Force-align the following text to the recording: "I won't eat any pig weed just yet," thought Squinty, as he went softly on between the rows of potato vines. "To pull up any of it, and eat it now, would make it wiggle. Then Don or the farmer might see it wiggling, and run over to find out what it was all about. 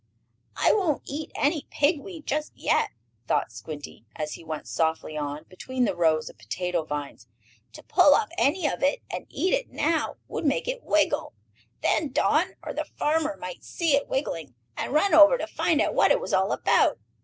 "I 0.55 0.73
won't 0.73 1.03
eat 1.05 1.31
any 1.35 1.67
pig 1.69 1.99
weed 2.01 2.25
just 2.25 2.53
yet," 2.55 2.89
thought 3.27 3.51
Squinty, 3.51 4.03
as 4.15 4.33
he 4.33 4.43
went 4.43 4.67
softly 4.67 5.15
on 5.15 5.43
between 5.47 5.85
the 5.85 5.95
rows 5.95 6.27
of 6.27 6.39
potato 6.39 6.83
vines. 6.83 7.27
"To 7.73 7.83
pull 7.83 8.15
up 8.15 8.29
any 8.35 8.65
of 8.65 8.81
it, 8.81 9.03
and 9.11 9.27
eat 9.29 9.53
it 9.53 9.69
now, 9.69 10.15
would 10.27 10.43
make 10.43 10.67
it 10.67 10.81
wiggle. 10.81 11.33
Then 11.83 12.11
Don 12.11 12.55
or 12.65 12.73
the 12.73 12.85
farmer 12.85 13.37
might 13.37 13.63
see 13.63 13.95
it 13.95 14.07
wiggling, 14.09 14.55
and 14.75 14.91
run 14.91 15.13
over 15.13 15.37
to 15.37 15.45
find 15.45 15.79
out 15.79 15.93
what 15.93 16.09
it 16.09 16.19
was 16.19 16.33
all 16.33 16.51
about. 16.51 16.97